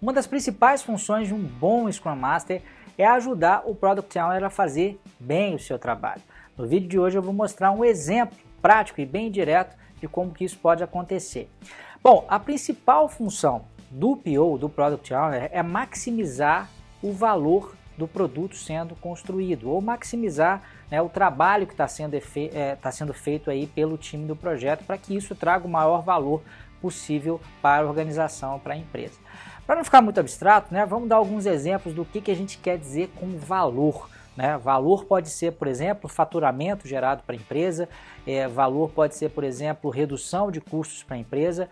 Uma 0.00 0.14
das 0.14 0.26
principais 0.26 0.82
funções 0.82 1.28
de 1.28 1.34
um 1.34 1.42
bom 1.42 1.90
Scrum 1.92 2.16
Master 2.16 2.62
é 2.96 3.04
ajudar 3.04 3.64
o 3.66 3.74
Product 3.74 4.18
Owner 4.18 4.44
a 4.44 4.48
fazer 4.48 4.98
bem 5.18 5.54
o 5.54 5.58
seu 5.58 5.78
trabalho. 5.78 6.22
No 6.56 6.66
vídeo 6.66 6.88
de 6.88 6.98
hoje 6.98 7.18
eu 7.18 7.22
vou 7.22 7.34
mostrar 7.34 7.70
um 7.70 7.84
exemplo 7.84 8.38
prático 8.62 8.98
e 9.02 9.04
bem 9.04 9.30
direto 9.30 9.76
de 10.00 10.08
como 10.08 10.32
que 10.32 10.42
isso 10.42 10.58
pode 10.58 10.82
acontecer. 10.82 11.50
Bom, 12.02 12.24
a 12.30 12.38
principal 12.40 13.10
função 13.10 13.66
do 13.90 14.16
PO, 14.16 14.56
do 14.56 14.70
Product 14.70 15.12
Owner, 15.12 15.50
é 15.52 15.62
maximizar 15.62 16.70
o 17.02 17.12
valor 17.12 17.76
do 17.98 18.08
produto 18.08 18.56
sendo 18.56 18.96
construído 18.96 19.68
ou 19.70 19.82
maximizar 19.82 20.62
né, 20.90 21.02
o 21.02 21.10
trabalho 21.10 21.66
que 21.66 21.74
está 21.74 21.86
sendo, 21.86 22.14
é, 22.14 22.74
tá 22.76 22.90
sendo 22.90 23.12
feito 23.12 23.50
aí 23.50 23.66
pelo 23.66 23.98
time 23.98 24.26
do 24.26 24.34
projeto 24.34 24.82
para 24.84 24.96
que 24.96 25.14
isso 25.14 25.34
traga 25.34 25.66
o 25.66 25.70
maior 25.70 26.00
valor 26.00 26.42
possível 26.80 27.40
para 27.60 27.84
a 27.84 27.88
organização, 27.88 28.58
para 28.58 28.74
a 28.74 28.76
empresa. 28.76 29.18
Para 29.66 29.76
não 29.76 29.84
ficar 29.84 30.02
muito 30.02 30.18
abstrato, 30.18 30.72
né, 30.74 30.84
vamos 30.84 31.08
dar 31.08 31.16
alguns 31.16 31.46
exemplos 31.46 31.94
do 31.94 32.04
que, 32.04 32.20
que 32.20 32.30
a 32.30 32.36
gente 32.36 32.58
quer 32.58 32.76
dizer 32.76 33.10
com 33.16 33.38
valor. 33.38 34.08
Né? 34.36 34.58
Valor 34.58 35.04
pode 35.04 35.30
ser, 35.30 35.52
por 35.52 35.68
exemplo, 35.68 36.08
faturamento 36.08 36.88
gerado 36.88 37.22
para 37.24 37.34
a 37.34 37.38
empresa, 37.38 37.88
é, 38.26 38.48
valor 38.48 38.90
pode 38.90 39.14
ser, 39.14 39.30
por 39.30 39.44
exemplo, 39.44 39.90
redução 39.90 40.50
de 40.50 40.60
custos 40.60 41.02
para 41.02 41.16
a 41.16 41.18
empresa, 41.18 41.68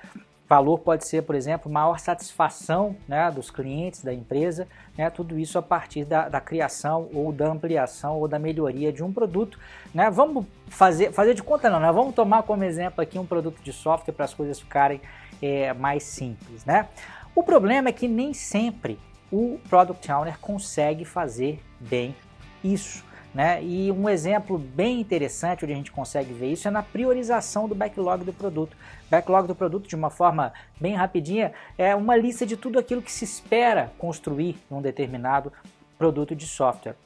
valor 0.48 0.78
pode 0.78 1.06
ser, 1.06 1.22
por 1.22 1.34
exemplo, 1.34 1.70
maior 1.70 1.98
satisfação 1.98 2.96
né, 3.06 3.30
dos 3.30 3.50
clientes 3.50 4.02
da 4.02 4.14
empresa, 4.14 4.66
né, 4.96 5.10
tudo 5.10 5.38
isso 5.38 5.58
a 5.58 5.62
partir 5.62 6.04
da, 6.04 6.28
da, 6.28 6.40
criação 6.40 7.08
ou 7.12 7.30
da 7.30 7.48
ampliação 7.48 8.18
ou 8.18 8.26
da 8.26 8.38
melhoria 8.38 8.90
de 8.90 9.02
um 9.02 9.12
produto. 9.12 9.58
Né? 9.94 10.10
Vamos 10.10 10.46
fazer, 10.68 11.12
fazer 11.12 11.34
de 11.34 11.42
conta 11.42 11.68
não, 11.68 11.78
né? 11.78 11.92
vamos 11.92 12.14
tomar 12.14 12.44
como 12.44 12.64
exemplo 12.64 13.02
aqui 13.02 13.18
um 13.18 13.26
produto 13.26 13.60
de 13.62 13.72
software 13.72 14.14
para 14.14 14.24
as 14.24 14.32
coisas 14.32 14.58
ficarem 14.58 15.00
é, 15.42 15.74
mais 15.74 16.02
simples. 16.04 16.64
Né? 16.64 16.88
O 17.34 17.42
problema 17.42 17.90
é 17.90 17.92
que 17.92 18.08
nem 18.08 18.32
sempre 18.32 18.98
o 19.30 19.60
Product 19.68 20.10
Owner 20.10 20.38
consegue 20.38 21.04
fazer 21.04 21.62
bem 21.78 22.16
isso. 22.64 23.04
Né? 23.38 23.62
E 23.62 23.92
um 23.92 24.08
exemplo 24.08 24.58
bem 24.58 25.00
interessante 25.00 25.64
onde 25.64 25.72
a 25.72 25.76
gente 25.76 25.92
consegue 25.92 26.32
ver 26.32 26.50
isso 26.50 26.66
é 26.66 26.72
na 26.72 26.82
priorização 26.82 27.68
do 27.68 27.74
backlog 27.74 28.24
do 28.24 28.32
produto. 28.32 28.76
Backlog 29.08 29.46
do 29.46 29.54
produto, 29.54 29.86
de 29.86 29.94
uma 29.94 30.10
forma 30.10 30.52
bem 30.80 30.96
rapidinha, 30.96 31.52
é 31.78 31.94
uma 31.94 32.16
lista 32.16 32.44
de 32.44 32.56
tudo 32.56 32.80
aquilo 32.80 33.00
que 33.00 33.12
se 33.12 33.24
espera 33.24 33.92
construir 33.96 34.56
num 34.68 34.82
determinado 34.82 35.52
produto 35.96 36.34
de 36.34 36.48
software. 36.48 36.96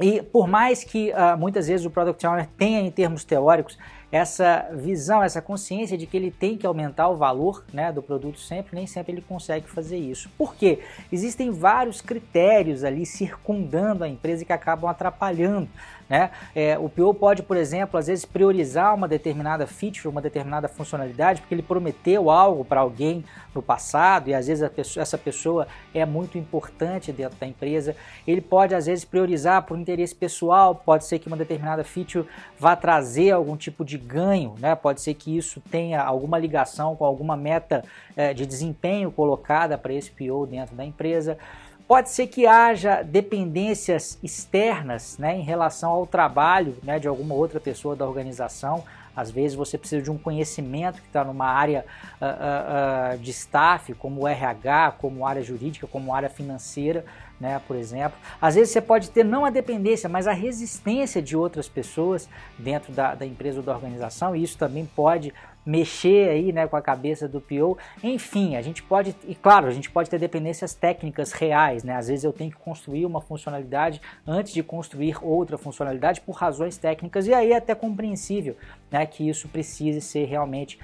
E 0.00 0.22
por 0.22 0.48
mais 0.48 0.82
que 0.82 1.12
uh, 1.12 1.36
muitas 1.36 1.68
vezes 1.68 1.84
o 1.84 1.90
Product 1.90 2.26
Owner 2.26 2.48
tenha 2.56 2.80
em 2.80 2.90
termos 2.90 3.22
teóricos 3.22 3.76
essa 4.12 4.68
visão, 4.72 5.22
essa 5.22 5.40
consciência 5.40 5.96
de 5.96 6.06
que 6.06 6.16
ele 6.16 6.30
tem 6.30 6.56
que 6.56 6.66
aumentar 6.66 7.08
o 7.08 7.16
valor 7.16 7.64
né, 7.72 7.92
do 7.92 8.02
produto 8.02 8.40
sempre, 8.40 8.74
nem 8.74 8.86
sempre 8.86 9.12
ele 9.12 9.20
consegue 9.22 9.68
fazer 9.68 9.98
isso. 9.98 10.28
Por 10.36 10.54
quê? 10.54 10.80
Existem 11.12 11.50
vários 11.50 12.00
critérios 12.00 12.82
ali 12.82 13.06
circundando 13.06 14.02
a 14.02 14.08
empresa 14.08 14.44
que 14.44 14.52
acabam 14.52 14.90
atrapalhando. 14.90 15.68
Né? 16.10 16.28
É, 16.56 16.76
o 16.76 16.88
PO 16.88 17.14
pode, 17.14 17.44
por 17.44 17.56
exemplo, 17.56 17.96
às 17.96 18.08
vezes 18.08 18.24
priorizar 18.24 18.92
uma 18.96 19.06
determinada 19.06 19.64
feature, 19.64 20.08
uma 20.08 20.20
determinada 20.20 20.66
funcionalidade, 20.66 21.40
porque 21.40 21.54
ele 21.54 21.62
prometeu 21.62 22.32
algo 22.32 22.64
para 22.64 22.80
alguém 22.80 23.24
no 23.54 23.62
passado 23.62 24.28
e 24.28 24.34
às 24.34 24.48
vezes 24.48 24.68
pessoa, 24.70 25.02
essa 25.02 25.16
pessoa 25.16 25.68
é 25.94 26.04
muito 26.04 26.36
importante 26.36 27.12
dentro 27.12 27.38
da 27.38 27.46
empresa. 27.46 27.94
Ele 28.26 28.40
pode, 28.40 28.74
às 28.74 28.86
vezes, 28.86 29.04
priorizar 29.04 29.62
por 29.62 29.78
interesse 29.78 30.12
pessoal, 30.12 30.74
pode 30.74 31.04
ser 31.04 31.20
que 31.20 31.28
uma 31.28 31.36
determinada 31.36 31.84
feature 31.84 32.26
vá 32.58 32.74
trazer 32.74 33.30
algum 33.30 33.56
tipo 33.56 33.84
de 33.84 33.99
ganho, 34.00 34.54
né? 34.58 34.74
pode 34.74 35.00
ser 35.00 35.14
que 35.14 35.36
isso 35.36 35.60
tenha 35.70 36.02
alguma 36.02 36.38
ligação 36.38 36.96
com 36.96 37.04
alguma 37.04 37.36
meta 37.36 37.84
é, 38.16 38.34
de 38.34 38.44
desempenho 38.46 39.10
colocada 39.10 39.76
para 39.78 39.92
esse 39.92 40.10
PO 40.10 40.46
dentro 40.46 40.74
da 40.74 40.84
empresa. 40.84 41.38
Pode 41.86 42.10
ser 42.10 42.28
que 42.28 42.46
haja 42.46 43.02
dependências 43.02 44.16
externas 44.22 45.18
né, 45.18 45.36
em 45.36 45.42
relação 45.42 45.90
ao 45.90 46.06
trabalho 46.06 46.76
né, 46.82 46.98
de 46.98 47.08
alguma 47.08 47.34
outra 47.34 47.58
pessoa 47.58 47.96
da 47.96 48.06
organização. 48.06 48.84
Às 49.14 49.30
vezes 49.30 49.56
você 49.56 49.76
precisa 49.76 50.02
de 50.02 50.10
um 50.10 50.18
conhecimento 50.18 51.00
que 51.00 51.06
está 51.06 51.24
numa 51.24 51.46
área 51.46 51.84
uh, 52.20 53.14
uh, 53.14 53.18
de 53.18 53.30
staff, 53.30 53.92
como 53.94 54.26
RH, 54.26 54.92
como 54.92 55.26
área 55.26 55.42
jurídica, 55.42 55.86
como 55.86 56.14
área 56.14 56.28
financeira, 56.28 57.04
né, 57.40 57.60
por 57.66 57.76
exemplo. 57.76 58.18
Às 58.40 58.54
vezes 58.54 58.70
você 58.70 58.80
pode 58.80 59.10
ter 59.10 59.24
não 59.24 59.44
a 59.44 59.50
dependência, 59.50 60.08
mas 60.08 60.26
a 60.26 60.32
resistência 60.32 61.22
de 61.22 61.36
outras 61.36 61.68
pessoas 61.68 62.28
dentro 62.58 62.92
da, 62.92 63.14
da 63.14 63.24
empresa 63.24 63.58
ou 63.58 63.64
da 63.64 63.74
organização, 63.74 64.36
e 64.36 64.42
isso 64.42 64.58
também 64.58 64.84
pode 64.84 65.32
mexer 65.70 66.30
aí 66.30 66.52
né, 66.52 66.66
com 66.66 66.76
a 66.76 66.82
cabeça 66.82 67.28
do 67.28 67.40
PO. 67.40 67.78
Enfim, 68.02 68.56
a 68.56 68.62
gente 68.62 68.82
pode, 68.82 69.14
e 69.26 69.34
claro, 69.34 69.68
a 69.68 69.70
gente 69.70 69.88
pode 69.88 70.10
ter 70.10 70.18
dependências 70.18 70.74
técnicas 70.74 71.32
reais, 71.32 71.84
né? 71.84 71.94
Às 71.94 72.08
vezes 72.08 72.24
eu 72.24 72.32
tenho 72.32 72.50
que 72.50 72.56
construir 72.56 73.06
uma 73.06 73.20
funcionalidade 73.20 74.00
antes 74.26 74.52
de 74.52 74.62
construir 74.62 75.16
outra 75.22 75.56
funcionalidade 75.56 76.20
por 76.20 76.32
razões 76.32 76.76
técnicas, 76.76 77.26
e 77.26 77.32
aí 77.32 77.52
é 77.52 77.56
até 77.56 77.74
compreensível 77.74 78.56
né, 78.90 79.06
que 79.06 79.28
isso 79.28 79.48
precise 79.48 80.00
ser 80.00 80.24
realmente 80.24 80.78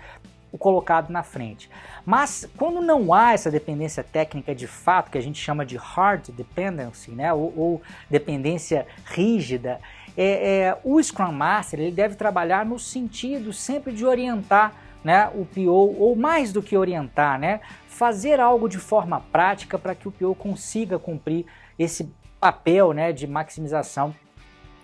colocado 0.56 1.10
na 1.10 1.22
frente. 1.22 1.69
Mas 2.04 2.48
quando 2.56 2.80
não 2.80 3.12
há 3.12 3.32
essa 3.32 3.50
dependência 3.50 4.04
técnica 4.04 4.54
de 4.54 4.66
fato, 4.66 5.10
que 5.10 5.19
a 5.19 5.20
gente 5.20 5.38
chama 5.38 5.66
de 5.66 5.76
hard 5.76 6.30
dependency, 6.30 7.10
né, 7.10 7.32
ou, 7.32 7.52
ou 7.56 7.82
dependência 8.08 8.86
rígida, 9.04 9.80
é, 10.16 10.25
é, 10.25 10.78
o 10.82 11.03
Scrum 11.03 11.32
Master 11.32 11.81
ele 11.81 11.91
deve 11.91 12.15
trabalhar 12.15 12.65
no 12.65 12.78
sentido 12.78 13.53
sempre 13.53 13.93
de 13.93 14.04
orientar 14.04 14.72
né, 15.04 15.31
o 15.34 15.44
PO, 15.44 15.94
ou 15.99 16.16
mais 16.16 16.53
do 16.53 16.62
que 16.62 16.77
orientar, 16.77 17.38
né, 17.38 17.60
fazer 17.87 18.41
algo 18.41 18.69
de 18.69 18.78
forma 18.78 19.21
prática 19.21 19.78
para 19.78 19.94
que 19.94 20.09
o 20.09 20.12
PO 20.12 20.34
consiga 20.34 20.99
cumprir 20.99 21.47
esse 21.78 22.12
papel 22.41 22.93
né, 22.93 23.12
de 23.12 23.26
maximização 23.26 24.15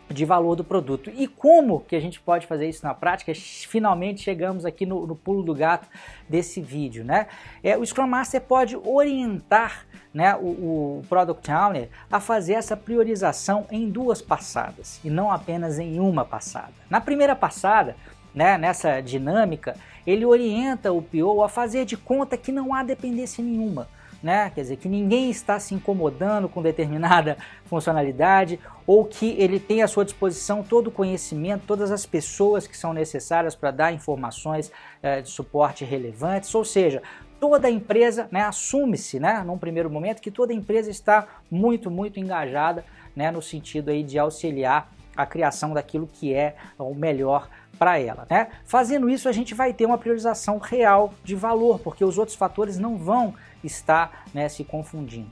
de 0.08 0.24
valor 0.24 0.56
do 0.56 0.64
produto. 0.64 1.10
E 1.14 1.26
como 1.26 1.80
que 1.80 1.96
a 1.96 2.00
gente 2.00 2.20
pode 2.20 2.46
fazer 2.46 2.68
isso 2.68 2.84
na 2.84 2.94
prática? 2.94 3.32
Finalmente 3.34 4.22
chegamos 4.22 4.64
aqui 4.64 4.84
no, 4.84 5.06
no 5.06 5.16
pulo 5.16 5.42
do 5.42 5.54
gato 5.54 5.88
desse 6.28 6.60
vídeo, 6.60 7.04
né? 7.04 7.26
É, 7.62 7.76
o 7.76 7.84
Scrum 7.84 8.06
Master 8.06 8.40
pode 8.40 8.76
orientar 8.76 9.86
né, 10.12 10.36
o, 10.36 11.00
o 11.00 11.02
Product 11.08 11.50
Owner 11.50 11.88
a 12.10 12.20
fazer 12.20 12.54
essa 12.54 12.76
priorização 12.76 13.66
em 13.70 13.88
duas 13.88 14.20
passadas 14.20 15.00
e 15.02 15.10
não 15.10 15.30
apenas 15.30 15.78
em 15.78 15.98
uma 15.98 16.24
passada. 16.24 16.72
Na 16.90 17.00
primeira 17.00 17.34
passada, 17.34 17.96
né, 18.34 18.58
nessa 18.58 19.00
dinâmica, 19.00 19.74
ele 20.06 20.24
orienta 20.24 20.92
o 20.92 21.00
PO 21.00 21.42
a 21.42 21.48
fazer 21.48 21.84
de 21.84 21.96
conta 21.96 22.36
que 22.36 22.52
não 22.52 22.74
há 22.74 22.82
dependência 22.82 23.42
nenhuma 23.42 23.88
né? 24.22 24.50
Quer 24.54 24.62
dizer, 24.62 24.76
que 24.76 24.88
ninguém 24.88 25.30
está 25.30 25.58
se 25.58 25.74
incomodando 25.74 26.48
com 26.48 26.62
determinada 26.62 27.36
funcionalidade 27.66 28.60
ou 28.86 29.04
que 29.04 29.34
ele 29.38 29.58
tem 29.58 29.82
à 29.82 29.88
sua 29.88 30.04
disposição 30.04 30.62
todo 30.62 30.88
o 30.88 30.90
conhecimento, 30.90 31.64
todas 31.66 31.90
as 31.90 32.06
pessoas 32.06 32.66
que 32.66 32.76
são 32.76 32.92
necessárias 32.92 33.54
para 33.54 33.70
dar 33.70 33.92
informações 33.92 34.70
é, 35.02 35.20
de 35.20 35.28
suporte 35.28 35.84
relevantes, 35.84 36.54
ou 36.54 36.64
seja, 36.64 37.02
toda 37.40 37.68
empresa, 37.68 38.28
né, 38.30 38.42
assume-se, 38.42 39.18
né, 39.18 39.42
num 39.44 39.58
primeiro 39.58 39.90
momento, 39.90 40.20
que 40.20 40.30
toda 40.30 40.52
empresa 40.52 40.90
está 40.90 41.26
muito, 41.50 41.90
muito 41.90 42.20
engajada, 42.20 42.84
né, 43.16 43.30
no 43.30 43.42
sentido 43.42 43.90
aí 43.90 44.04
de 44.04 44.18
auxiliar 44.18 44.92
a 45.16 45.26
criação 45.26 45.74
daquilo 45.74 46.06
que 46.06 46.32
é 46.32 46.54
o 46.78 46.94
melhor 46.94 47.48
para 47.82 47.98
ela. 47.98 48.24
Né? 48.30 48.46
Fazendo 48.64 49.10
isso, 49.10 49.28
a 49.28 49.32
gente 49.32 49.54
vai 49.54 49.72
ter 49.72 49.86
uma 49.86 49.98
priorização 49.98 50.58
real 50.58 51.12
de 51.24 51.34
valor, 51.34 51.80
porque 51.80 52.04
os 52.04 52.16
outros 52.16 52.36
fatores 52.36 52.78
não 52.78 52.96
vão 52.96 53.34
estar 53.64 54.24
né, 54.32 54.48
se 54.48 54.62
confundindo. 54.62 55.26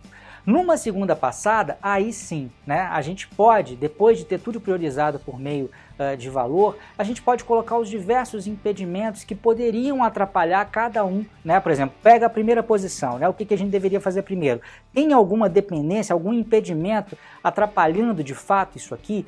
Numa 0.45 0.77
segunda 0.77 1.15
passada, 1.15 1.79
aí 1.81 2.13
sim, 2.13 2.51
né, 2.67 2.89
a 2.91 3.01
gente 3.03 3.29
pode, 3.29 3.77
depois 3.77 4.19
de 4.19 4.25
ter 4.25 4.41
tudo 4.41 4.61
priorizado 4.61 5.21
por 5.21 5.39
meio 5.39 5.71
uh, 5.97 6.17
de 6.17 6.29
valor, 6.29 6.77
a 6.99 7.05
gente 7.05 7.23
pode 7.23 7.45
colocar 7.45 7.79
os 7.79 7.89
diversos 7.89 8.49
impedimentos 8.49 9.23
que 9.23 9.37
poderiam 9.37 10.03
atrapalhar 10.03 10.65
cada 10.65 11.05
um. 11.05 11.25
Né? 11.45 11.61
Por 11.61 11.71
exemplo, 11.71 11.95
pega 12.03 12.27
a 12.27 12.31
primeira 12.31 12.65
posição, 12.65 13.17
né? 13.17 13.29
o 13.29 13.35
que, 13.35 13.45
que 13.45 13.55
a 13.55 13.59
gente 13.59 13.71
deveria 13.71 14.01
fazer 14.01 14.23
primeiro? 14.23 14.61
Tem 14.93 15.13
alguma 15.13 15.49
dependência, 15.49 16.13
algum 16.13 16.33
impedimento 16.33 17.17
atrapalhando 17.45 18.25
de 18.25 18.35
fato 18.35 18.77
isso 18.77 18.93
aqui? 18.93 19.25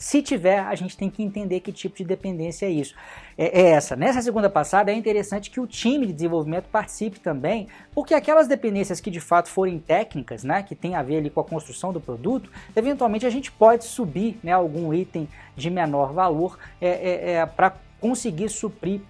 Se 0.00 0.22
tiver, 0.22 0.60
a 0.60 0.74
gente 0.74 0.96
tem 0.96 1.10
que 1.10 1.22
entender 1.22 1.60
que 1.60 1.70
tipo 1.70 1.94
de 1.94 2.04
dependência 2.04 2.64
é 2.64 2.70
isso. 2.70 2.94
É, 3.36 3.60
é, 3.60 3.70
essa. 3.72 3.94
Nessa 3.94 4.22
segunda 4.22 4.48
passada 4.48 4.90
é 4.90 4.94
interessante 4.94 5.50
que 5.50 5.60
o 5.60 5.66
time 5.66 6.06
de 6.06 6.14
desenvolvimento 6.14 6.70
participe 6.70 7.20
também, 7.20 7.68
porque 7.94 8.14
aquelas 8.14 8.48
dependências 8.48 8.98
que 8.98 9.10
de 9.10 9.20
fato 9.20 9.50
forem 9.50 9.78
técnicas, 9.78 10.42
né, 10.42 10.62
que 10.62 10.74
tem 10.74 10.94
a 10.94 11.02
ver 11.02 11.18
ali 11.18 11.28
com 11.28 11.40
a 11.40 11.44
construção 11.44 11.92
do 11.92 12.00
produto, 12.00 12.50
eventualmente 12.74 13.26
a 13.26 13.30
gente 13.30 13.52
pode 13.52 13.84
subir 13.84 14.40
né, 14.42 14.52
algum 14.52 14.94
item 14.94 15.28
de 15.54 15.68
menor 15.68 16.14
valor 16.14 16.58
é, 16.80 16.88
é, 16.88 17.32
é 17.32 17.46
para 17.46 17.76
conseguir 18.00 18.48
suprir 18.48 19.02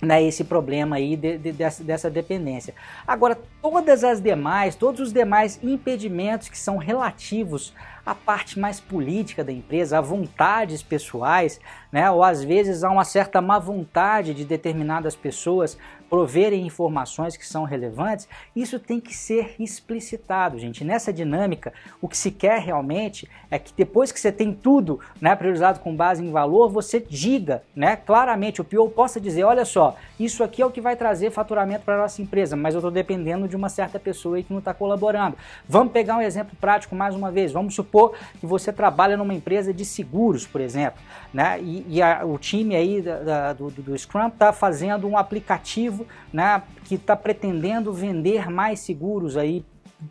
né, 0.00 0.22
esse 0.22 0.42
problema 0.44 0.96
aí 0.96 1.16
de, 1.16 1.36
de, 1.36 1.52
dessa, 1.52 1.84
dessa 1.84 2.10
dependência. 2.10 2.74
Agora, 3.06 3.38
todas 3.60 4.02
as 4.02 4.22
demais, 4.22 4.74
todos 4.74 5.00
os 5.00 5.12
demais 5.12 5.58
impedimentos 5.62 6.48
que 6.48 6.58
são 6.58 6.78
relativos 6.78 7.74
à 8.04 8.14
parte 8.14 8.58
mais 8.58 8.80
política 8.80 9.42
da 9.42 9.52
empresa, 9.52 9.98
a 9.98 10.00
vontades 10.00 10.82
pessoais, 10.82 11.60
né, 11.90 12.10
ou 12.10 12.22
às 12.22 12.42
vezes 12.42 12.84
há 12.84 12.90
uma 12.90 13.04
certa 13.04 13.40
má 13.40 13.58
vontade 13.58 14.34
de 14.34 14.44
determinadas 14.44 15.14
pessoas 15.14 15.78
proverem 16.08 16.66
informações 16.66 17.36
que 17.36 17.46
são 17.46 17.64
relevantes, 17.64 18.28
isso 18.54 18.78
tem 18.78 19.00
que 19.00 19.14
ser 19.14 19.56
explicitado, 19.58 20.58
gente. 20.58 20.84
Nessa 20.84 21.12
dinâmica, 21.12 21.72
o 22.00 22.08
que 22.08 22.16
se 22.16 22.30
quer 22.30 22.60
realmente 22.60 23.28
é 23.50 23.58
que 23.58 23.72
depois 23.76 24.12
que 24.12 24.20
você 24.20 24.30
tem 24.30 24.52
tudo 24.52 25.00
né, 25.20 25.34
priorizado 25.34 25.80
com 25.80 25.96
base 25.96 26.22
em 26.22 26.30
valor, 26.30 26.70
você 26.70 27.00
diga 27.00 27.62
né, 27.74 27.96
claramente, 27.96 28.60
o 28.60 28.64
PO 28.64 28.90
possa 28.90 29.20
dizer, 29.20 29.44
olha 29.44 29.64
só, 29.64 29.96
isso 30.18 30.44
aqui 30.44 30.62
é 30.62 30.66
o 30.66 30.70
que 30.70 30.80
vai 30.80 30.94
trazer 30.94 31.30
faturamento 31.30 31.84
para 31.84 31.94
a 31.94 32.02
nossa 32.02 32.22
empresa, 32.22 32.54
mas 32.54 32.74
eu 32.74 32.78
estou 32.78 32.90
dependendo 32.90 33.48
de 33.48 33.56
uma 33.56 33.68
certa 33.68 33.98
pessoa 33.98 34.40
que 34.40 34.52
não 34.52 34.60
está 34.60 34.74
colaborando. 34.74 35.36
Vamos 35.68 35.92
pegar 35.92 36.16
um 36.16 36.22
exemplo 36.22 36.56
prático 36.60 36.94
mais 36.94 37.14
uma 37.14 37.30
vez. 37.30 37.50
Vamos 37.50 37.74
supor 37.74 37.93
que 38.40 38.46
você 38.46 38.72
trabalha 38.72 39.16
numa 39.16 39.34
empresa 39.34 39.72
de 39.72 39.84
seguros, 39.84 40.46
por 40.46 40.60
exemplo, 40.60 41.00
né? 41.32 41.60
E, 41.60 41.86
e 41.88 42.02
a, 42.02 42.24
o 42.24 42.38
time 42.38 42.74
aí 42.74 43.00
da, 43.00 43.18
da, 43.20 43.52
do, 43.52 43.70
do 43.70 43.96
Scrum 43.96 44.28
está 44.28 44.52
fazendo 44.52 45.06
um 45.06 45.16
aplicativo, 45.16 46.06
né? 46.32 46.62
Que 46.84 46.96
está 46.96 47.16
pretendendo 47.16 47.92
vender 47.92 48.50
mais 48.50 48.80
seguros 48.80 49.36
aí 49.36 49.64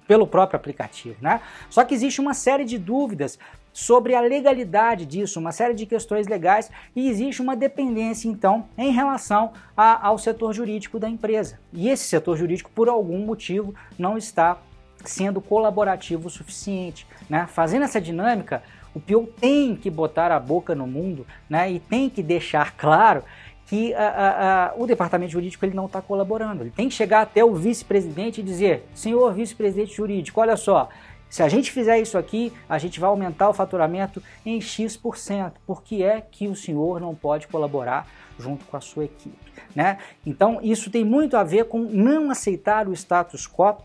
pelo 0.08 0.26
próprio 0.26 0.58
aplicativo, 0.58 1.18
né? 1.22 1.42
Só 1.70 1.84
que 1.84 1.94
existe 1.94 2.20
uma 2.20 2.34
série 2.34 2.66
de 2.66 2.78
dúvidas 2.78 3.38
sobre 3.74 4.14
a 4.14 4.22
legalidade 4.22 5.06
disso, 5.06 5.40
uma 5.40 5.52
série 5.52 5.74
de 5.74 5.86
questões 5.86 6.28
legais 6.28 6.70
e 6.96 7.10
existe 7.10 7.42
uma 7.42 7.56
dependência 7.56 8.30
então 8.30 8.68
em 8.78 8.92
relação 8.92 9.52
a, 9.76 10.08
ao 10.08 10.18
setor 10.18 10.54
jurídico 10.54 11.00
da 11.00 11.10
empresa. 11.10 11.60
E 11.74 11.90
esse 11.90 12.06
setor 12.06 12.38
jurídico, 12.38 12.70
por 12.74 12.88
algum 12.88 13.26
motivo, 13.26 13.74
não 13.98 14.16
está 14.16 14.58
sendo 15.04 15.42
colaborativo 15.42 16.28
o 16.28 16.32
suficiente. 16.32 17.06
Né? 17.30 17.48
Fazendo 17.48 17.84
essa 17.84 18.00
dinâmica, 18.00 18.64
o 18.94 19.00
PO 19.00 19.28
tem 19.40 19.76
que 19.76 19.90
botar 19.90 20.32
a 20.32 20.40
boca 20.40 20.76
no 20.76 20.86
mundo 20.86 21.26
né? 21.50 21.72
e 21.72 21.80
tem 21.80 22.10
que 22.10 22.22
deixar 22.22 22.76
claro 22.78 23.24
que 23.66 23.94
a, 23.94 24.08
a, 24.08 24.66
a, 24.68 24.74
o 24.76 24.86
departamento 24.86 25.32
jurídico 25.32 25.66
ele 25.66 25.76
não 25.76 25.86
está 25.86 26.02
colaborando. 26.02 26.64
Ele 26.64 26.72
tem 26.72 26.90
que 26.90 26.94
chegar 26.94 27.22
até 27.22 27.44
o 27.44 27.56
vice-presidente 27.56 28.42
e 28.42 28.44
dizer: 28.44 28.86
senhor 28.94 29.34
vice-presidente 29.34 29.96
jurídico, 29.96 30.40
olha 30.42 30.58
só, 30.58 30.90
se 31.34 31.42
a 31.42 31.50
gente 31.50 31.72
fizer 31.72 32.00
isso 32.00 32.16
aqui, 32.16 32.54
a 32.70 32.78
gente 32.78 33.00
vai 33.00 33.10
aumentar 33.10 33.50
o 33.50 33.54
faturamento 33.54 34.22
em 34.46 34.62
X%. 34.62 35.54
Por 35.66 35.82
que 35.82 36.04
é 36.04 36.22
que 36.22 36.48
o 36.48 36.56
senhor 36.56 37.02
não 37.02 37.16
pode 37.16 37.48
colaborar 37.48 38.08
junto 38.38 38.64
com 38.66 38.78
a 38.78 38.80
sua 38.80 39.06
equipe? 39.06 39.36
Né? 39.76 39.98
Então, 40.24 40.60
isso 40.62 40.92
tem 40.92 41.04
muito 41.04 41.36
a 41.36 41.44
ver 41.44 41.66
com 41.66 41.80
não 41.80 42.30
aceitar 42.30 42.88
o 42.88 42.94
status 42.94 43.48
quo 43.48 43.78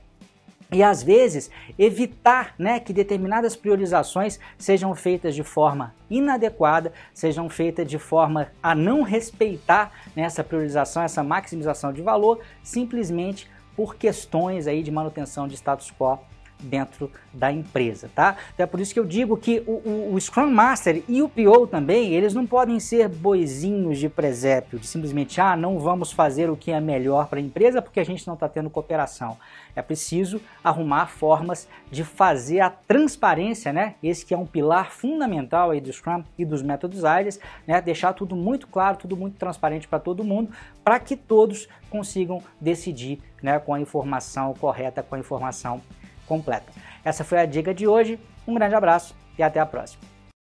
e 0.70 0.82
às 0.82 1.02
vezes 1.02 1.50
evitar 1.78 2.54
né, 2.58 2.78
que 2.78 2.92
determinadas 2.92 3.56
priorizações 3.56 4.38
sejam 4.58 4.94
feitas 4.94 5.34
de 5.34 5.42
forma 5.42 5.94
inadequada, 6.10 6.92
sejam 7.14 7.48
feitas 7.48 7.88
de 7.88 7.98
forma 7.98 8.48
a 8.62 8.74
não 8.74 9.02
respeitar 9.02 9.92
né, 10.14 10.22
essa 10.22 10.44
priorização, 10.44 11.02
essa 11.02 11.22
maximização 11.22 11.92
de 11.92 12.02
valor, 12.02 12.40
simplesmente 12.62 13.48
por 13.74 13.96
questões 13.96 14.66
aí 14.66 14.82
de 14.82 14.90
manutenção 14.90 15.48
de 15.48 15.54
status 15.54 15.92
quo 15.98 16.18
dentro 16.60 17.10
da 17.32 17.52
empresa, 17.52 18.10
tá? 18.14 18.36
Então 18.54 18.64
é 18.64 18.66
por 18.66 18.80
isso 18.80 18.92
que 18.92 18.98
eu 18.98 19.04
digo 19.04 19.36
que 19.36 19.62
o, 19.66 19.72
o, 19.72 20.14
o, 20.14 20.20
Scrum 20.20 20.50
Master 20.50 21.02
e 21.08 21.22
o 21.22 21.28
PO 21.28 21.66
também, 21.66 22.14
eles 22.14 22.34
não 22.34 22.46
podem 22.46 22.80
ser 22.80 23.08
boizinhos 23.08 23.98
de 23.98 24.08
presépio, 24.08 24.78
de 24.78 24.86
simplesmente, 24.86 25.40
ah, 25.40 25.56
não 25.56 25.78
vamos 25.78 26.10
fazer 26.10 26.50
o 26.50 26.56
que 26.56 26.70
é 26.70 26.80
melhor 26.80 27.28
para 27.28 27.38
a 27.38 27.42
empresa 27.42 27.80
porque 27.80 28.00
a 28.00 28.04
gente 28.04 28.26
não 28.26 28.34
está 28.34 28.48
tendo 28.48 28.70
cooperação. 28.70 29.36
É 29.76 29.82
preciso 29.82 30.40
arrumar 30.62 31.06
formas 31.06 31.68
de 31.90 32.02
fazer 32.02 32.60
a 32.60 32.70
transparência, 32.70 33.72
né? 33.72 33.94
Esse 34.02 34.26
que 34.26 34.34
é 34.34 34.38
um 34.38 34.46
pilar 34.46 34.90
fundamental 34.90 35.70
aí 35.70 35.80
do 35.80 35.92
Scrum 35.92 36.24
e 36.36 36.44
dos 36.44 36.62
métodos 36.62 37.04
ágeis, 37.04 37.38
né? 37.64 37.80
Deixar 37.80 38.12
tudo 38.12 38.34
muito 38.34 38.66
claro, 38.66 38.96
tudo 38.96 39.16
muito 39.16 39.36
transparente 39.38 39.86
para 39.86 40.00
todo 40.00 40.24
mundo, 40.24 40.50
para 40.82 40.98
que 40.98 41.14
todos 41.14 41.68
consigam 41.88 42.42
decidir, 42.60 43.20
né, 43.42 43.58
com 43.58 43.72
a 43.72 43.80
informação 43.80 44.52
correta, 44.54 45.02
com 45.02 45.14
a 45.14 45.18
informação 45.18 45.80
completa. 46.28 46.70
Essa 47.04 47.24
foi 47.24 47.38
a 47.38 47.46
dica 47.46 47.74
de 47.74 47.88
hoje. 47.88 48.20
Um 48.46 48.54
grande 48.54 48.74
abraço 48.74 49.16
e 49.36 49.42
até 49.42 49.58
a 49.58 49.66
próxima. 49.66 50.17